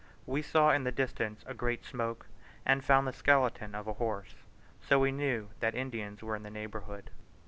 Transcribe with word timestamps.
We 0.25 0.41
saw 0.41 0.71
in 0.71 0.83
the 0.83 0.91
distance 0.91 1.43
a 1.45 1.53
great 1.53 1.85
smoke, 1.85 2.25
and 2.65 2.83
found 2.83 3.05
the 3.05 3.13
skeleton 3.13 3.75
of 3.75 3.85
a 3.85 3.93
horse, 4.01 4.33
so 4.81 4.97
we 4.97 5.11
knew 5.11 5.49
that 5.59 5.75
Indians 5.75 6.23
were 6.23 6.35
in 6.35 6.41
the 6.41 6.49
neighbourhood. 6.49 7.11